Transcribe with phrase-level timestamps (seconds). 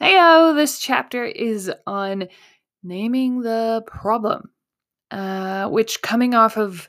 [0.00, 2.28] Heyo, this chapter is on
[2.82, 4.50] naming the problem,
[5.10, 6.88] uh, which coming off of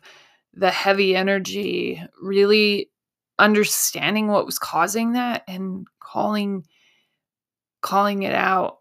[0.54, 2.90] the heavy energy, really
[3.40, 6.64] understanding what was causing that and calling
[7.82, 8.78] calling it out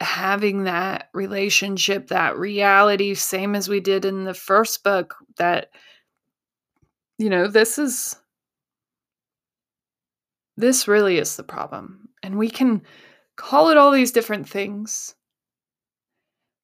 [0.00, 5.70] having that relationship that reality same as we did in the first book that
[7.18, 8.16] you know this is
[10.56, 12.82] this really is the problem and we can
[13.38, 15.14] call it all these different things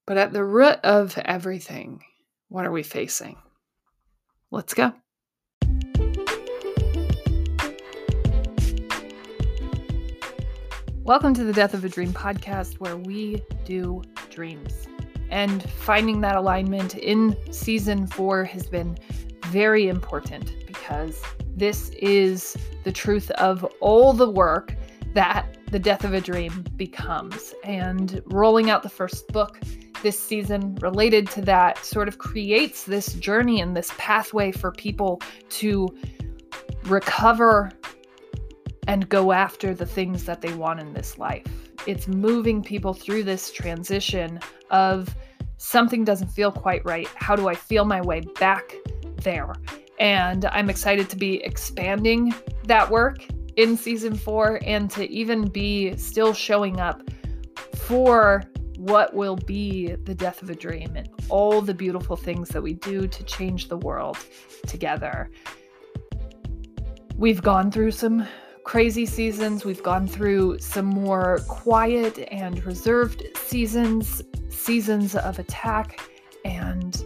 [0.08, 2.02] but at the root of everything
[2.48, 3.36] what are we facing
[4.50, 4.92] let's go
[11.04, 14.88] Welcome to the Death of a Dream podcast, where we do dreams.
[15.30, 18.96] And finding that alignment in season four has been
[19.48, 21.22] very important because
[21.56, 24.74] this is the truth of all the work
[25.12, 27.52] that the death of a dream becomes.
[27.64, 29.58] And rolling out the first book
[30.04, 35.20] this season related to that sort of creates this journey and this pathway for people
[35.48, 35.88] to
[36.84, 37.72] recover
[38.86, 41.44] and go after the things that they want in this life.
[41.88, 44.38] It's moving people through this transition
[44.70, 45.12] of
[45.56, 47.08] something doesn't feel quite right.
[47.16, 48.76] How do I feel my way back
[49.22, 49.52] there?
[49.98, 52.32] And I'm excited to be expanding
[52.68, 57.02] that work in season four and to even be still showing up
[57.76, 58.42] for
[58.76, 62.74] what will be the death of a dream and all the beautiful things that we
[62.74, 64.18] do to change the world
[64.66, 65.30] together.
[67.16, 68.26] We've gone through some
[68.64, 69.64] crazy seasons.
[69.64, 76.00] We've gone through some more quiet and reserved seasons, seasons of attack,
[76.44, 77.04] and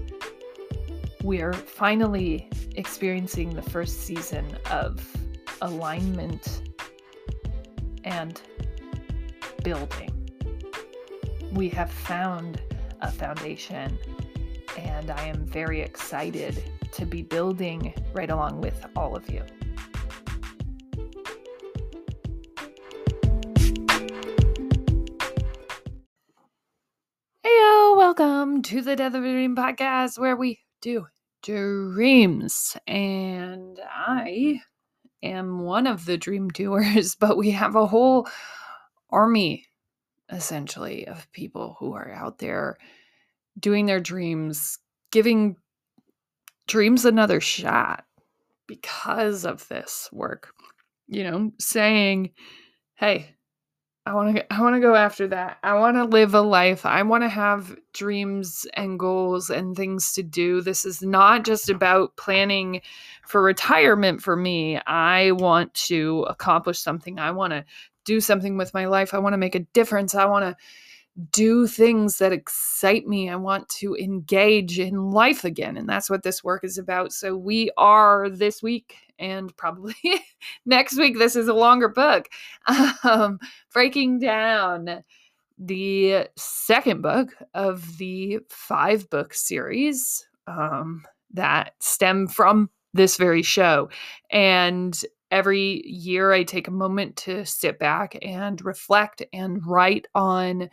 [1.23, 5.05] we're finally experiencing the first season of
[5.61, 6.63] alignment
[8.05, 8.41] and
[9.63, 10.11] building.
[11.53, 12.61] We have found
[13.01, 13.99] a foundation,
[14.77, 16.63] and I am very excited
[16.93, 19.43] to be building right along with all of you.
[27.45, 31.07] Heyo, welcome to the Death of a Dream podcast where we do
[31.43, 32.77] dreams.
[32.87, 34.61] And I
[35.23, 38.29] am one of the dream doers, but we have a whole
[39.11, 39.67] army
[40.31, 42.77] essentially of people who are out there
[43.59, 44.79] doing their dreams,
[45.11, 45.57] giving
[46.67, 48.05] dreams another shot
[48.67, 50.53] because of this work.
[51.07, 52.33] You know, saying,
[52.97, 53.35] hey,
[54.09, 55.59] I want to I want to go after that.
[55.63, 56.87] I want to live a life.
[56.87, 60.63] I want to have dreams and goals and things to do.
[60.63, 62.81] This is not just about planning
[63.27, 64.79] for retirement for me.
[64.87, 67.19] I want to accomplish something.
[67.19, 67.67] I want to
[68.07, 69.13] do something with my life.
[69.13, 70.15] I want to make a difference.
[70.15, 70.57] I want to
[71.31, 73.29] do things that excite me.
[73.29, 75.77] I want to engage in life again.
[75.77, 77.13] And that's what this work is about.
[77.13, 79.97] So we are this week and probably
[80.67, 82.29] next week, this is a longer book,
[83.05, 83.39] um,
[83.73, 85.03] breaking down
[85.59, 93.89] the second book of the five book series um, that stem from this very show.
[94.31, 94.99] And
[95.31, 100.71] every year, I take a moment to sit back and reflect and write on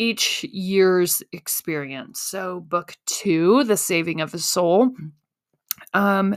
[0.00, 2.20] each year's experience.
[2.20, 4.92] So, book two, The Saving of a Soul,
[5.92, 6.36] um,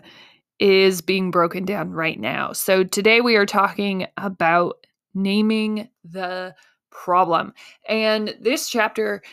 [0.59, 2.51] is being broken down right now.
[2.51, 6.53] So, today we are talking about naming the
[6.91, 7.53] problem.
[7.87, 9.23] And this chapter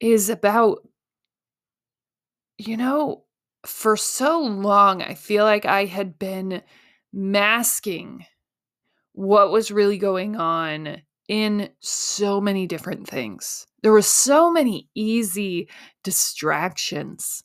[0.00, 0.78] is about,
[2.58, 3.22] you know,
[3.64, 6.62] for so long, I feel like I had been
[7.12, 8.26] masking
[9.12, 13.66] what was really going on in so many different things.
[13.82, 15.68] There were so many easy
[16.02, 17.44] distractions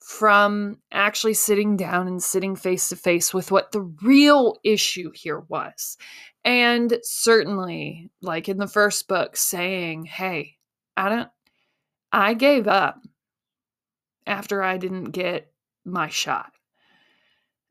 [0.00, 5.40] from actually sitting down and sitting face to face with what the real issue here
[5.40, 5.98] was.
[6.44, 10.56] And certainly, like in the first book, saying, Hey,
[10.96, 11.28] I don't,
[12.10, 13.02] I gave up
[14.26, 15.52] after I didn't get
[15.84, 16.52] my shot.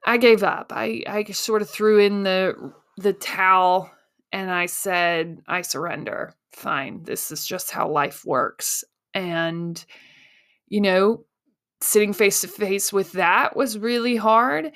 [0.06, 0.72] I gave up.
[0.76, 3.92] I, I sort of threw in the the towel
[4.32, 6.34] and I said, I surrender.
[6.52, 7.04] Fine.
[7.04, 8.84] This is just how life works.
[9.14, 9.84] And,
[10.68, 11.26] you know,
[11.82, 14.74] sitting face to face with that was really hard.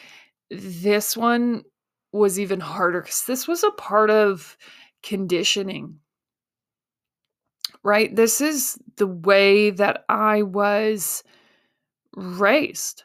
[0.50, 1.64] This one
[2.12, 4.58] was even harder because this was a part of
[5.04, 6.00] conditioning.
[7.84, 8.16] Right?
[8.16, 11.24] This is the way that I was
[12.16, 13.04] raised.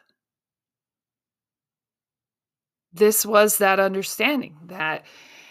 [2.93, 5.05] This was that understanding that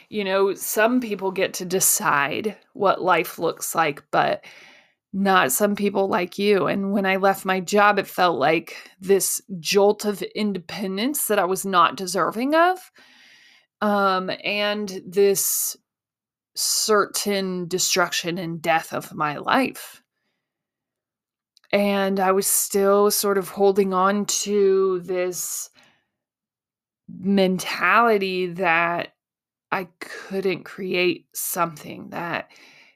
[0.09, 4.45] you know, some people get to decide what life looks like, but
[5.13, 6.67] not some people like you.
[6.67, 11.45] And when I left my job, it felt like this jolt of independence that I
[11.45, 12.79] was not deserving of.
[13.81, 15.77] Um, and this
[16.55, 20.03] certain destruction and death of my life.
[21.73, 25.71] And I was still sort of holding on to this
[27.09, 29.13] mentality that
[29.73, 32.51] I couldn't create something, that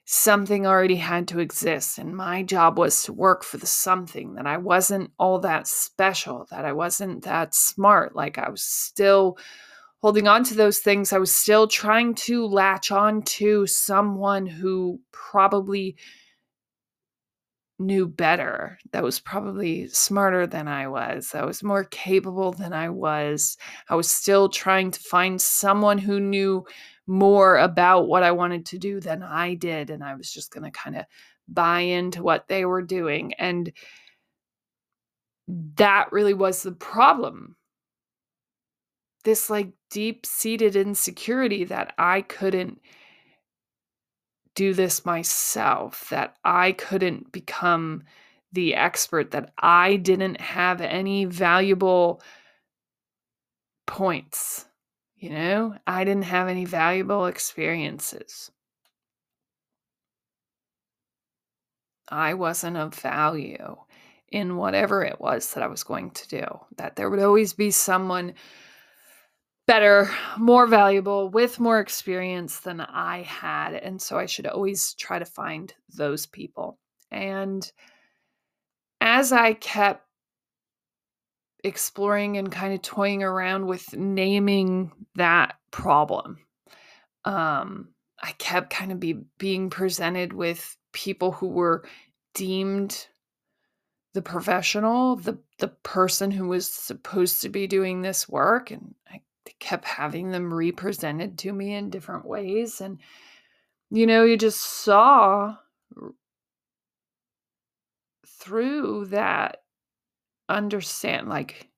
[0.05, 1.99] something already had to exist.
[1.99, 6.47] And my job was to work for the something, that I wasn't all that special,
[6.51, 8.17] that I wasn't that smart.
[8.17, 9.39] Like I was still
[10.01, 11.13] holding on to those things.
[11.13, 15.97] I was still trying to latch on to someone who probably
[17.81, 22.91] knew better, that was probably smarter than I was, that was more capable than I
[22.91, 23.57] was.
[23.89, 26.65] I was still trying to find someone who knew
[27.07, 29.91] more about what I wanted to do than I did.
[29.91, 31.07] And I was just going to kind of
[31.49, 33.35] buy into what they were doing.
[33.35, 33.73] And
[35.77, 37.57] that really was the problem.
[39.25, 42.81] This like deep seated insecurity that I couldn't
[44.61, 48.03] do this myself, that I couldn't become
[48.53, 52.21] the expert, that I didn't have any valuable
[53.87, 54.67] points.
[55.17, 58.51] You know, I didn't have any valuable experiences.
[62.11, 63.77] I wasn't of value
[64.29, 66.45] in whatever it was that I was going to do,
[66.77, 68.35] that there would always be someone
[69.71, 73.75] better, more valuable, with more experience than I had.
[73.75, 76.77] And so I should always try to find those people.
[77.13, 77.71] And
[79.01, 80.05] as I kept
[81.63, 86.39] exploring and kind of toying around with naming that problem,
[87.25, 87.91] um,
[88.21, 91.85] I kept kind of be being presented with people who were
[92.35, 93.07] deemed
[94.15, 99.21] the professional, the the person who was supposed to be doing this work, and I
[99.59, 102.81] kept having them represented to me in different ways.
[102.81, 102.99] And,
[103.91, 105.57] you know, you just saw
[108.27, 109.63] through that
[110.49, 111.69] understand like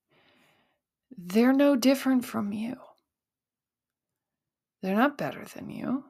[1.17, 2.75] they're no different from you.
[4.81, 6.03] They're not better than you.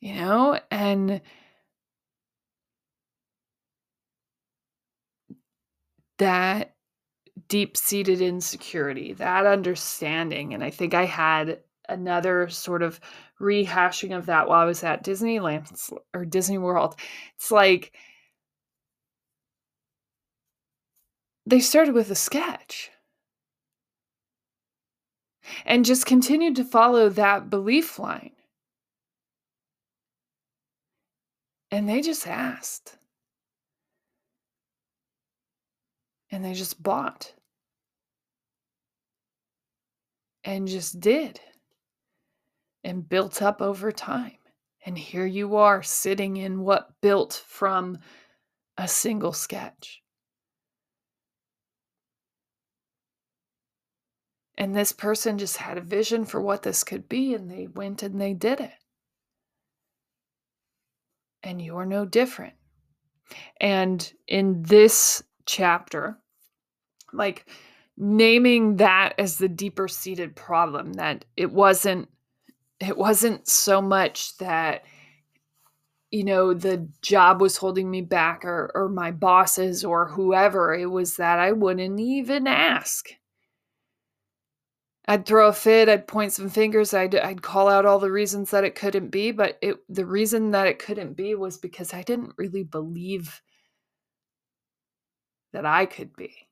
[0.00, 1.20] You know, and
[6.18, 6.75] that
[7.48, 10.54] deep seated insecurity, that understanding.
[10.54, 13.00] And I think I had another sort of
[13.40, 16.96] rehashing of that while I was at Disneyland or Disney World.
[17.36, 17.92] It's like
[21.46, 22.90] they started with a sketch
[25.64, 28.32] and just continued to follow that belief line.
[31.70, 32.96] And they just asked.
[36.30, 37.35] And they just bought.
[40.46, 41.40] And just did
[42.84, 44.38] and built up over time.
[44.86, 47.98] And here you are sitting in what built from
[48.78, 50.00] a single sketch.
[54.56, 58.02] And this person just had a vision for what this could be, and they went
[58.02, 58.72] and they did it.
[61.42, 62.54] And you're no different.
[63.60, 66.18] And in this chapter,
[67.12, 67.46] like
[67.96, 72.08] naming that as the deeper seated problem that it wasn't
[72.80, 74.84] it wasn't so much that
[76.10, 80.86] you know the job was holding me back or or my bosses or whoever it
[80.86, 83.08] was that I wouldn't even ask.
[85.08, 88.50] I'd throw a fit I'd point some fingers I'd I'd call out all the reasons
[88.50, 92.02] that it couldn't be but it the reason that it couldn't be was because I
[92.02, 93.40] didn't really believe
[95.52, 96.46] that I could be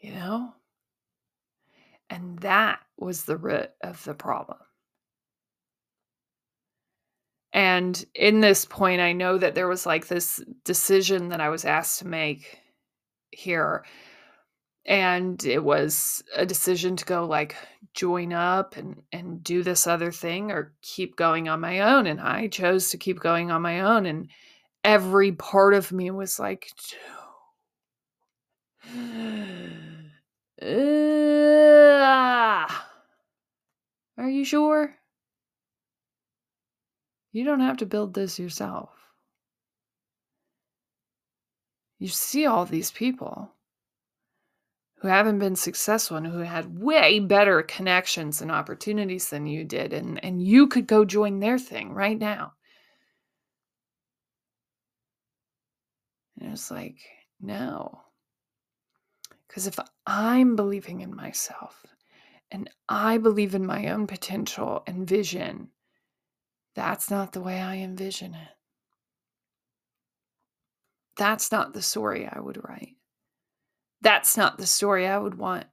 [0.00, 0.54] you know?
[2.10, 4.58] And that was the root of the problem.
[7.52, 11.64] And in this point, I know that there was like this decision that I was
[11.64, 12.60] asked to make
[13.30, 13.84] here.
[14.86, 17.56] And it was a decision to go like
[17.94, 22.06] join up and, and do this other thing or keep going on my own.
[22.06, 24.06] And I chose to keep going on my own.
[24.06, 24.30] And
[24.84, 26.70] every part of me was like,
[30.60, 30.66] Are
[34.28, 34.94] you sure?
[37.32, 38.90] You don't have to build this yourself.
[41.98, 43.52] You see all these people
[45.00, 49.92] who haven't been successful and who had way better connections and opportunities than you did
[49.92, 52.52] and and you could go join their thing right now
[56.40, 56.98] and it's like
[57.40, 58.00] no
[59.48, 61.84] because if i'm believing in myself
[62.50, 65.68] and i believe in my own potential and vision
[66.74, 68.56] that's not the way i envision it
[71.16, 72.98] that's not the story i would write
[74.00, 75.66] that's not the story I would want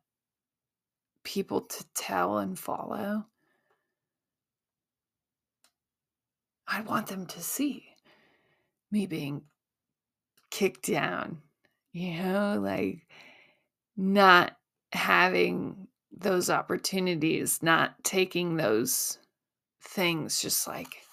[1.23, 3.25] people to tell and follow.
[6.67, 7.85] I want them to see
[8.91, 9.43] me being
[10.49, 11.41] kicked down,
[11.91, 13.07] you know, like
[13.97, 14.57] not
[14.91, 19.19] having those opportunities, not taking those
[19.81, 21.03] things, just like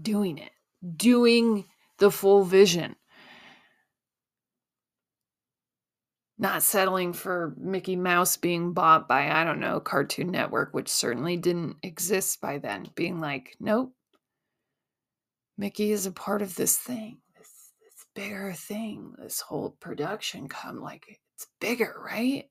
[0.00, 0.52] doing it,
[0.96, 1.64] doing
[1.98, 2.96] the full vision.
[6.42, 11.36] not settling for Mickey Mouse being bought by, I don't know, Cartoon Network, which certainly
[11.36, 13.94] didn't exist by then, being like, nope,
[15.56, 20.80] Mickey is a part of this thing, this, this bigger thing, this whole production come
[20.80, 22.48] like it's bigger, right?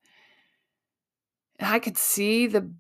[1.60, 2.72] And I could see the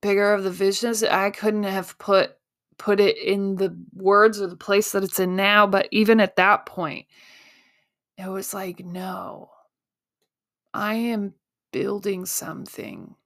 [0.00, 1.02] bigger of the visions.
[1.02, 2.36] I couldn't have put
[2.78, 6.36] put it in the words or the place that it's in now, but even at
[6.36, 7.06] that point,
[8.16, 9.50] it was like, no,
[10.72, 11.34] I am
[11.72, 13.16] building something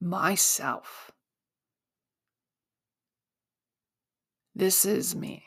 [0.00, 1.10] myself.
[4.54, 5.44] This is me.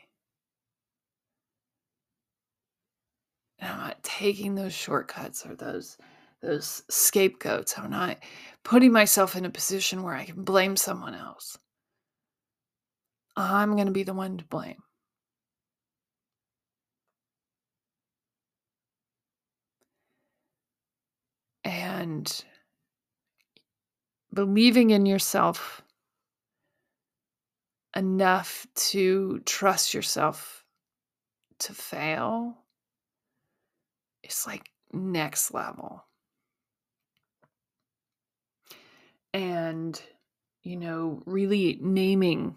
[3.59, 5.97] And I'm not taking those shortcuts or those
[6.41, 7.77] those scapegoats.
[7.77, 8.17] I'm not
[8.63, 11.57] putting myself in a position where I can blame someone else.
[13.35, 14.81] I'm going to be the one to blame.
[21.69, 22.43] and
[24.33, 25.83] believing in yourself
[27.95, 30.65] enough to trust yourself
[31.59, 32.57] to fail
[34.29, 36.05] is like next level.
[39.33, 40.01] And,
[40.63, 42.55] you know, really naming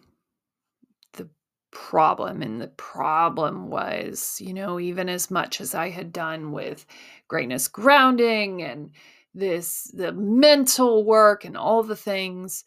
[1.12, 1.29] the
[1.71, 6.85] problem and the problem was you know even as much as i had done with
[7.29, 8.91] greatness grounding and
[9.35, 12.64] this the mental work and all the things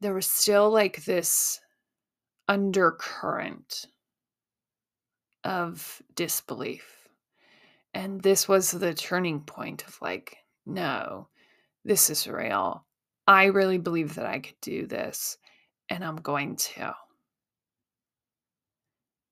[0.00, 1.60] there was still like this
[2.48, 3.86] undercurrent
[5.44, 6.97] of disbelief
[7.94, 11.28] and this was the turning point of like no
[11.84, 12.84] this is real.
[13.26, 15.38] I really believe that i could do this
[15.88, 16.94] and i'm going to.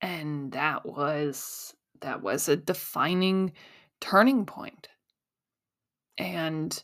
[0.01, 3.53] And that was that was a defining
[4.01, 4.89] turning point.
[6.19, 6.83] And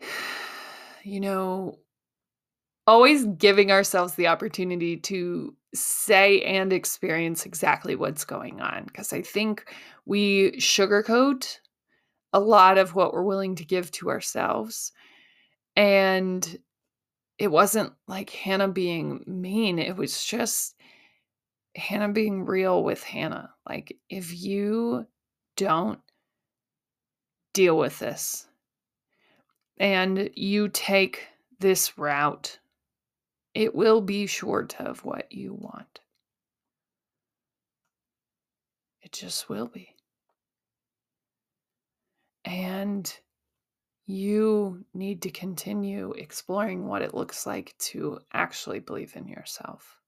[1.04, 1.78] you know
[2.86, 9.22] always giving ourselves the opportunity to say and experience exactly what's going on because i
[9.22, 9.72] think
[10.04, 11.58] we sugarcoat
[12.32, 14.92] a lot of what we're willing to give to ourselves
[15.76, 16.58] and
[17.38, 20.74] it wasn't like hannah being mean it was just
[21.74, 23.50] Hannah being real with Hannah.
[23.68, 25.06] Like, if you
[25.56, 26.00] don't
[27.54, 28.46] deal with this
[29.78, 31.28] and you take
[31.60, 32.58] this route,
[33.54, 36.00] it will be short of what you want.
[39.02, 39.94] It just will be.
[42.44, 43.12] And
[44.06, 50.02] you need to continue exploring what it looks like to actually believe in yourself.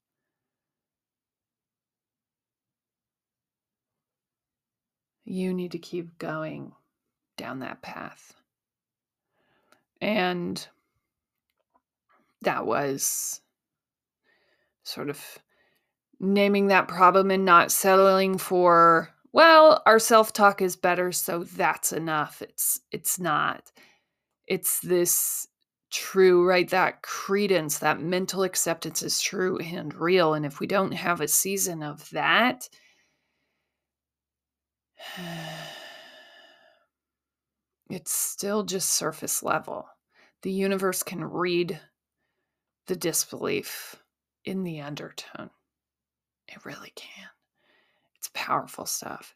[5.25, 6.73] you need to keep going
[7.37, 8.35] down that path.
[10.01, 10.67] And
[12.45, 13.41] that was
[14.85, 15.21] sort of
[16.21, 22.41] naming that problem and not settling for well our self-talk is better so that's enough
[22.43, 23.73] it's it's not
[24.47, 25.49] it's this
[25.91, 30.93] true right that credence that mental acceptance is true and real and if we don't
[30.93, 32.69] have a season of that
[37.91, 39.87] it's still just surface level.
[40.43, 41.81] The universe can read
[42.87, 43.97] the disbelief
[44.45, 45.51] in the undertone.
[46.49, 47.29] It really can.
[48.17, 49.35] It's powerful stuff.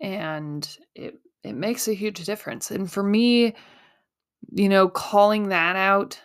[0.00, 2.70] And it it makes a huge difference.
[2.70, 3.54] And for me,
[4.50, 6.20] you know, calling that out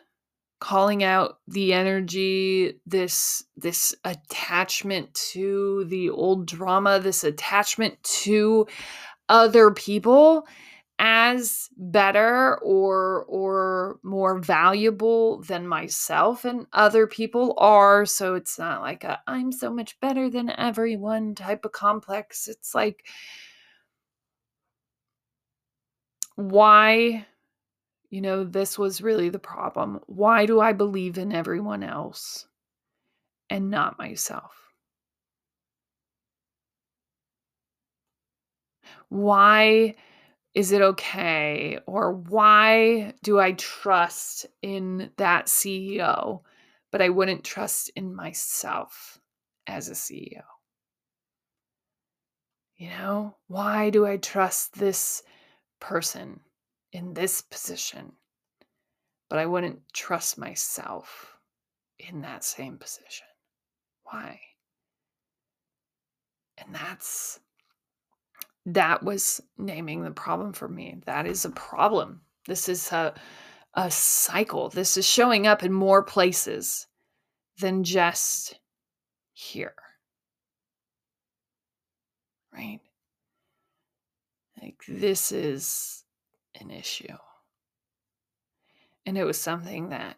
[0.64, 8.66] calling out the energy this this attachment to the old drama this attachment to
[9.28, 10.48] other people
[11.06, 18.80] as better or or more valuable than myself and other people are so it's not
[18.82, 22.48] like i i'm so much better than everyone type of complex.
[22.48, 23.06] It's like
[26.36, 27.26] why
[28.12, 30.00] you know this was really the problem.
[30.08, 32.48] Why do i believe in everyone else
[33.50, 34.74] and not myself?
[39.10, 39.96] Why
[40.54, 41.80] is it okay?
[41.88, 46.42] Or why do I trust in that CEO,
[46.92, 49.20] but I wouldn't trust in myself
[49.66, 50.44] as a CEO?
[52.76, 55.24] You know, why do I trust this
[55.80, 56.42] person
[56.92, 58.14] in this position,
[59.30, 61.38] but I wouldn't trust myself
[61.98, 63.28] in that same position?
[64.04, 64.40] Why?
[66.58, 67.40] And that's
[68.66, 70.98] that was naming the problem for me.
[71.06, 72.22] That is a problem.
[72.48, 73.14] This is a,
[73.74, 74.70] a cycle.
[74.70, 76.88] This is showing up in more places
[77.60, 78.60] than just
[79.34, 79.76] here.
[82.54, 82.80] Right?
[84.62, 86.04] Like, this is
[86.60, 87.18] an issue.
[89.06, 90.18] And it was something that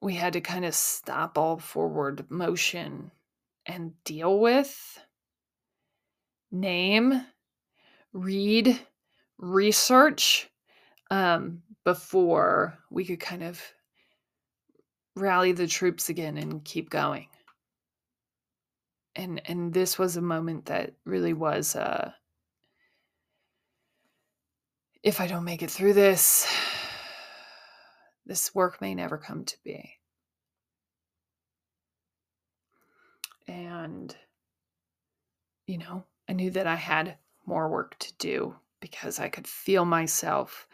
[0.00, 3.10] we had to kind of stop all forward motion
[3.66, 4.98] and deal with,
[6.50, 7.26] name,
[8.14, 8.80] read,
[9.36, 10.48] research
[11.10, 13.60] um, before we could kind of
[15.14, 17.28] rally the troops again and keep going.
[19.16, 22.10] And and this was a moment that really was uh
[25.04, 26.48] if I don't make it through this,
[28.26, 29.98] this work may never come to be.
[33.46, 34.16] And,
[35.66, 39.84] you know, I knew that I had more work to do because I could feel
[39.84, 40.66] myself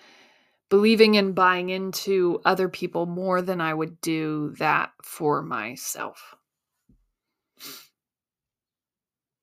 [0.69, 6.37] believing and buying into other people more than I would do that for myself.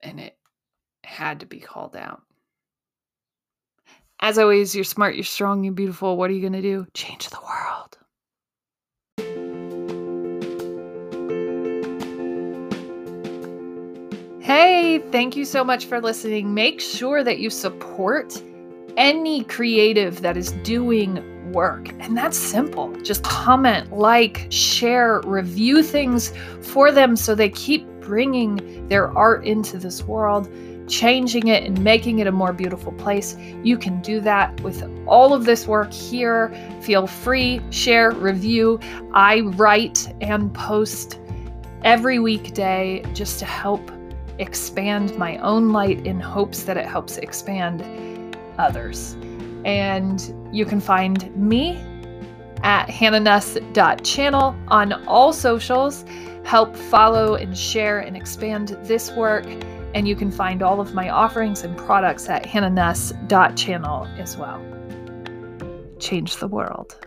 [0.01, 0.37] And it
[1.03, 2.21] had to be called out.
[4.19, 6.17] As always, you're smart, you're strong, you're beautiful.
[6.17, 6.87] What are you going to do?
[6.93, 7.97] Change the world.
[14.47, 16.53] Hey, thank you so much for listening.
[16.53, 18.41] Make sure that you support
[18.95, 21.89] any creative that is doing work.
[21.99, 22.95] And that's simple.
[23.01, 26.31] Just comment, like, share, review things
[26.61, 30.49] for them so they keep bringing their art into this world,
[30.87, 33.35] changing it and making it a more beautiful place.
[33.65, 36.53] You can do that with all of this work here.
[36.81, 38.79] Feel free, share, review.
[39.11, 41.19] I write and post
[41.83, 43.91] every weekday just to help
[44.39, 49.15] expand my own light in hopes that it helps expand others.
[49.65, 51.77] And you can find me
[52.63, 56.05] at hannahnuss.channel on all socials.
[56.43, 59.45] Help follow and share and expand this work.
[59.93, 64.63] And you can find all of my offerings and products at hannahnuss.channel as well.
[65.99, 67.06] Change the world.